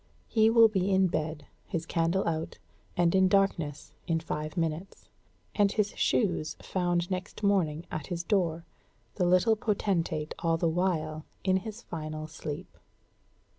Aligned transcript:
He 0.27 0.49
will 0.49 0.67
be 0.67 0.89
in 0.91 1.09
bed, 1.09 1.45
his 1.67 1.85
candle 1.85 2.27
out, 2.27 2.57
and 2.97 3.13
in 3.13 3.27
darkness, 3.27 3.93
in 4.07 4.19
five 4.19 4.57
minutes, 4.57 5.09
and 5.53 5.71
his 5.71 5.91
shoes 5.95 6.57
found 6.59 7.11
next 7.11 7.43
morning 7.43 7.85
at 7.91 8.07
his 8.07 8.23
door, 8.23 8.65
the 9.17 9.27
little 9.27 9.55
potentate 9.55 10.33
all 10.39 10.57
the 10.57 10.67
while 10.67 11.23
in 11.43 11.57
his 11.57 11.83
final 11.83 12.25
sleep. 12.25 12.75